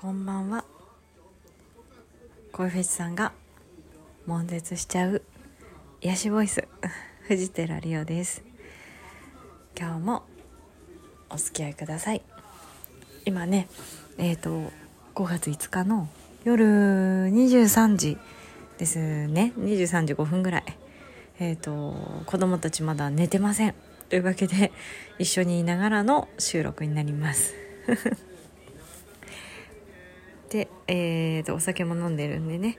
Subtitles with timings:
[0.00, 0.64] こんばんは。
[2.52, 3.32] 恋フェチさんが
[4.26, 5.20] 悶絶しちゃう
[6.00, 6.66] 癒しボイス
[7.28, 8.42] 藤寺リオです。
[9.78, 10.22] 今日も
[11.28, 12.22] お付き合いください。
[13.26, 13.68] 今ね
[14.16, 14.72] えっ、ー、と
[15.14, 16.08] 5月5日の
[16.44, 18.16] 夜23時
[18.78, 19.52] ですね。
[19.58, 20.64] 23時5分ぐらい。
[21.40, 23.74] えっ、ー、と子供たちまだ寝てません。
[24.08, 24.72] というわけで
[25.18, 27.52] 一緒にいながらの収録になります。
[30.50, 32.76] で、えーと、お酒も飲んでるんでね、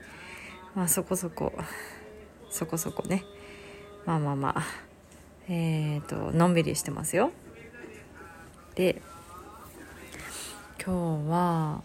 [0.74, 1.52] まあ、そこそこ
[2.50, 3.24] そこそこね。
[4.06, 4.92] まあまあまあ。
[5.48, 7.32] えっ、ー、とのんびりしてますよ。
[8.74, 9.02] で
[10.82, 11.82] 今日は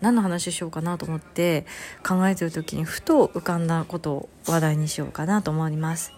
[0.00, 1.64] 何の話しようかなと思って
[2.06, 6.12] 考えてる時にふと浮かんだことを話題にしようかなと思います。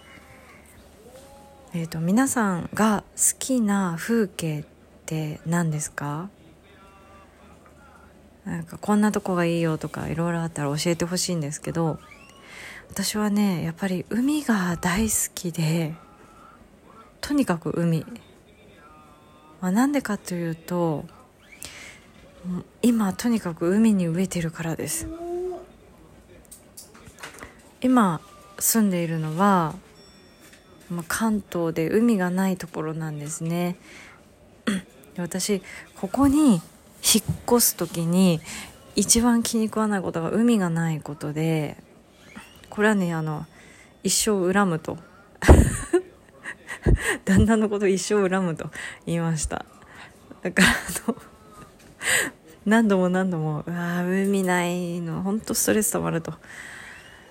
[1.73, 4.63] えーと、皆さんが好きな風景っ
[5.05, 6.29] て何ですか？
[8.47, 11.99] なんかこんなとこがいいよとかいろいろあったら教えてほしいんですけど
[12.89, 15.93] 私はねやっぱり海が大好きで
[17.19, 18.05] とにかく海、
[19.61, 21.05] まあ、なんでかというと
[22.81, 25.07] 今とにかく海に飢えてるからです。
[27.81, 28.21] 今
[28.57, 29.75] 住んでいるのは
[30.89, 33.75] まあ、関東で海がないところなんですね。
[35.17, 35.61] 私
[35.95, 36.61] ここに
[37.03, 38.41] 引っ越す時に
[38.95, 41.77] 一番気に食わないことが海がないことで
[42.69, 43.45] これはねあの
[44.03, 44.97] 一生恨むと。
[47.25, 48.71] 旦那のこと一生恨むと
[49.05, 49.65] 言いました。
[50.41, 50.71] だからあ
[51.11, 51.15] の
[52.65, 56.33] 何度も何度も「うわ海ないの本当ストレスたまる」と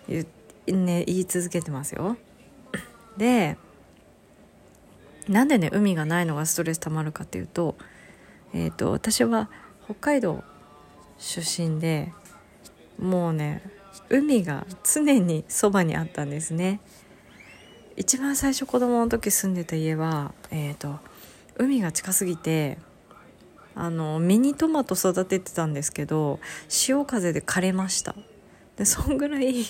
[0.08, 0.26] 言,、
[0.84, 2.16] ね、言い続けてますよ。
[3.16, 3.56] で
[5.28, 7.76] なんでね海がないのがストレスたまるかっていうと,、
[8.54, 9.50] えーと、私は
[9.84, 10.42] 北海道
[11.18, 12.12] 出身で
[12.98, 13.62] もうね
[14.08, 16.80] 海が常にそばにあったんですね。
[17.96, 20.98] 一番最初子供の時住んでた家は、えーと、
[21.56, 22.78] 海が近すぎて
[23.74, 26.38] あのミニトマト育ててたんですけど
[26.68, 28.14] 潮風で枯れました。
[28.76, 29.64] でそんぐらい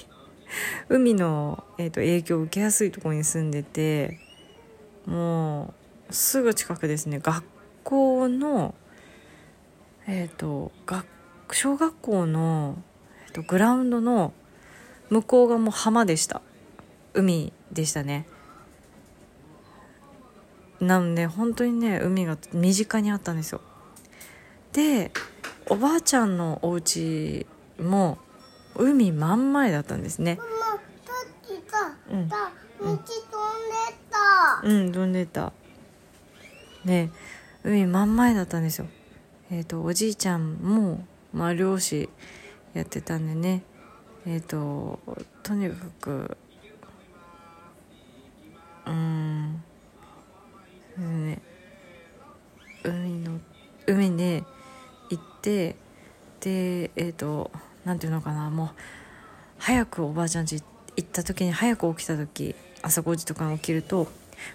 [0.89, 4.19] 海の、えーと、影響を受けやすいところに住んでて
[5.07, 5.75] も
[6.11, 7.21] うすぐ近くですね。
[7.21, 7.45] 学
[7.87, 8.75] 校の
[10.09, 11.07] えっ、ー、と学
[11.53, 12.77] 小学校の、
[13.29, 14.33] えーと、グラウンドの
[15.11, 16.43] 向こうがもう浜でした
[17.15, 18.27] 海でしたね
[20.81, 23.61] なので本当にね海が身近にあったんですよ
[24.73, 25.13] で
[25.69, 27.47] おばあちゃんのお家
[27.79, 28.19] も
[28.75, 30.39] 海真ん前だったんですね。
[32.11, 32.35] うん、道
[32.79, 33.05] 飛んで
[34.11, 34.61] た。
[34.63, 35.53] うん、飛んでた。
[36.85, 37.11] ね、
[37.67, 38.87] 海真ん前だったんですよ。
[39.51, 42.09] えっ、ー、とおじいちゃんもまあ漁師
[42.75, 43.65] やってたんでね。
[44.25, 45.01] えっ、ー、と
[45.43, 46.37] とにかく
[48.87, 49.63] うん
[50.97, 51.43] ね
[52.85, 53.41] 海の
[53.89, 54.45] 海で
[55.11, 55.75] 行って
[56.39, 57.51] でえっ、ー、と
[57.85, 58.71] 何て言うのかなもう
[59.59, 60.63] 早くおばあちゃん家
[60.97, 64.07] 行った時に早く起きた時朝5時とかに起きると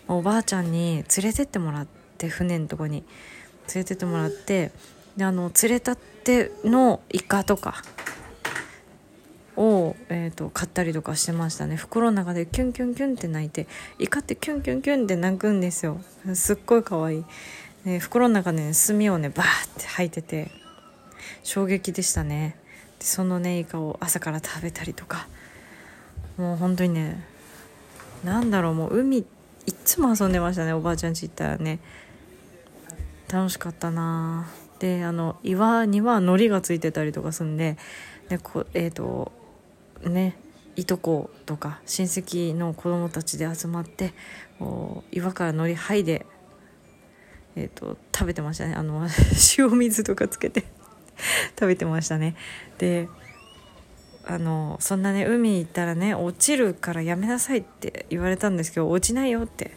[0.08, 3.04] おばあちゃんに連れてってもらって船のとこに
[3.74, 4.72] 連れてってもらって
[5.18, 7.82] であの連れたてのイカとか
[9.58, 11.76] を、えーと、買ったりとかしてましたね。
[11.76, 13.68] 袋の中でキュンキュンキュンって泣いて
[14.00, 16.02] イカってキュンキュンキュンって泣くんですよ。
[16.34, 17.26] すっごい可愛い。
[17.86, 20.52] で袋の中で、ね、炭をねバーって吐いてて
[21.44, 22.56] 衝撃でしたね。
[23.00, 25.28] でそのねイカを朝から食べたりとか。
[26.38, 27.24] もう本当にね
[28.24, 29.26] なんだろうもう海いっ
[29.84, 31.80] つも遊んでましたねおばあちゃん家行ったらね。
[33.32, 34.48] 楽しかったな。
[34.80, 37.78] であの岩には海苔がついてたりとかするんで
[38.30, 39.32] でこえっ、ー、と
[40.04, 40.38] ね
[40.76, 44.14] いとことか親戚の子供たちで集まって
[45.12, 46.26] 岩から海苔剥いで、
[47.56, 48.76] えーと食べてましたね。
[48.76, 49.08] あの
[49.58, 50.66] 塩水とかつけて
[51.60, 52.36] 食べてましたね。
[52.78, 53.08] で
[54.26, 59.72] あのそんなね海行ったらね落ちるからやめなさいって言われたんですけど落ちないよって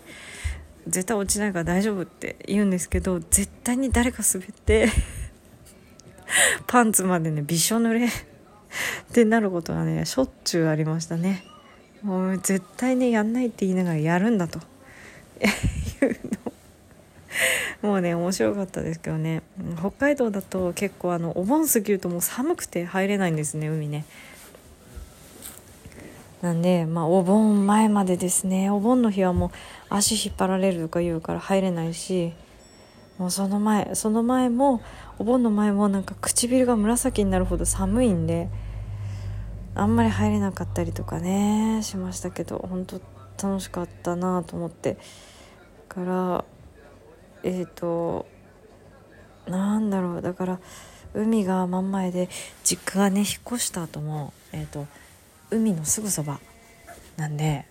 [0.87, 4.89] 絶対落ちないから大丈夫って言うんですけど絶対に誰か滑って
[6.67, 8.11] パンツまでねびしょ濡れ っ
[9.13, 11.45] てなることがねしょっちゅうありましたね。
[12.03, 14.59] もう絶対ねやんないって言いながらやるんだと。
[15.41, 16.19] いう
[17.83, 17.91] の。
[17.91, 19.43] もうね面白かったですけどね。
[19.79, 24.05] 北海道だと結構あのお盆過ぎるともう寒くて入れないんですね海ね。
[26.45, 28.69] なんでまあお盆前までですね。
[28.69, 29.51] お盆の日はもう
[29.89, 32.35] 足引っ張られるとか言うから入れないし
[33.17, 34.83] もうその前その前も
[35.19, 38.51] お盆の前もなんか唇が紫になるほど寒いんで
[39.75, 43.01] あんまり入れなかったりとかねしましたけど本当
[43.43, 44.99] 楽しかったなと思って。
[45.89, 46.45] から
[47.43, 48.27] えっ、ー、と
[49.49, 50.23] なんだろう。
[50.23, 50.61] だから
[51.15, 52.29] 海が真ん前で
[52.65, 54.87] 実家がね引っ越した後もえっ、ー、と
[55.51, 56.41] 海のすぐそば
[57.17, 57.67] なんで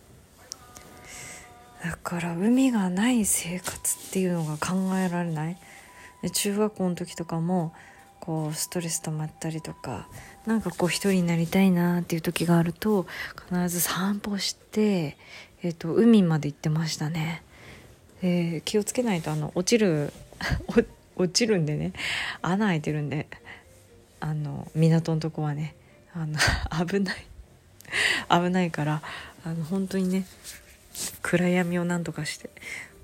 [1.83, 5.57] だから海がない生活っていうのが考えられない。
[6.21, 7.73] で中学校の時とかも
[8.21, 10.07] こうストレス溜まったりとか
[10.45, 13.05] なんかこう一人になりたいなっていう時があると
[13.49, 15.17] 必ず散歩して、
[15.61, 17.43] えーと、海まで行ってましたね。
[18.21, 20.13] で気をつけないとあの落ちる
[21.17, 21.91] 落ちるんでね。
[22.41, 23.27] 穴開いてるんで。
[24.21, 25.75] あの港のとこはね。
[26.13, 26.39] あの
[26.87, 27.25] 危ない。
[28.29, 29.01] 危ないから
[29.45, 30.25] あの本当にね
[31.21, 32.49] 暗闇をなんとかして。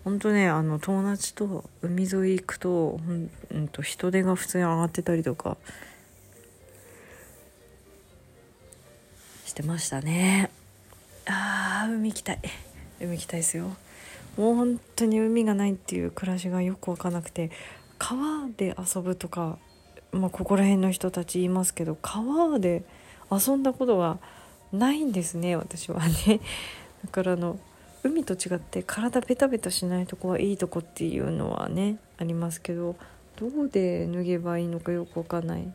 [0.05, 5.57] 本当ねあの友達と海沿い行くとほん、うんと、人手が普通に上がってたりとか。
[9.45, 10.49] してましたね。
[11.25, 12.39] あー海行きたい。
[13.01, 13.75] 海行きたいですよ。
[14.37, 17.51] もう本当に海がないっていう暮らしがよく分かんなくて
[17.97, 19.57] 川で遊ぶとか、
[20.13, 22.83] まあ、ここら辺の人たち言いますけど川で
[23.29, 24.17] 遊んだことが
[24.71, 26.39] ないんですね私はね。
[27.03, 27.59] だからあの
[28.03, 32.95] 海と違って体ベタベタしないとこはいいとこっていうのはねありますけど
[33.35, 35.73] どうで脱げばいいのかよくわかんない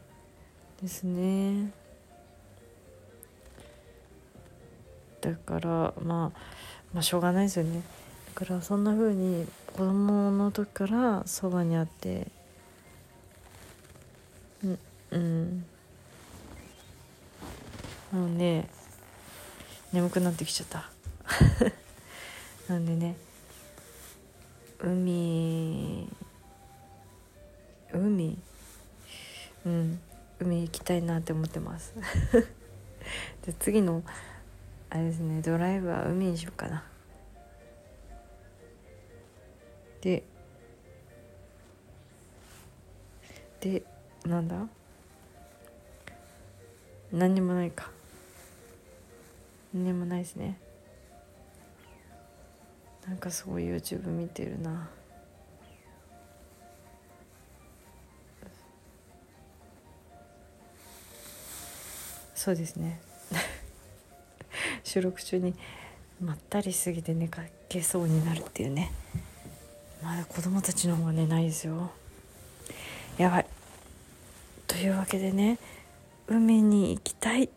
[0.83, 1.71] ですね。
[5.21, 6.39] だからまあ
[6.93, 7.83] まあしょうがないですよね。
[8.35, 12.29] だからそんな風に子供の時からそばにあって
[14.63, 14.79] うん
[15.11, 15.65] うん。
[18.13, 18.69] なので
[19.95, 20.91] 眠くなってきちゃった。
[22.69, 23.15] なんでね
[24.81, 26.09] 海
[27.93, 28.39] 海？
[29.65, 30.01] うん
[30.41, 31.95] 海行きたいなって思ってます。
[33.47, 34.03] で次の
[34.91, 36.85] あれですねドライブは海にしようかな。
[40.01, 40.25] で
[43.61, 43.85] で
[44.27, 44.67] なんだ？
[47.13, 47.94] 何にもないか。
[49.75, 50.57] 何もないですね。
[53.07, 54.89] なんかすごい YouTube 見てるな。
[62.35, 63.01] そうですね。
[64.85, 65.55] 収録中に
[66.21, 68.93] まったりすぎて寝かけそうになるっていうね。
[70.03, 71.91] まだ子供たちの方が寝ないですよ。
[73.19, 73.47] やばい。
[74.69, 75.59] というわけでね
[76.29, 77.49] 海に行きたい。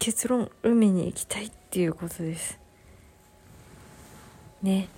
[0.00, 2.58] 結論海に行きたいっていうことです。
[4.62, 4.88] ね。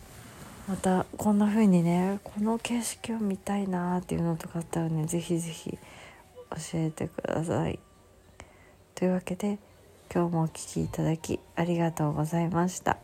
[0.69, 5.79] またこんな風にねこの景色を見たいなっていうのとかあったらね是非是非教
[6.75, 7.81] えてください。
[8.95, 9.59] というわけで
[10.15, 13.02] 今日もお聴きいただきありがとうございました。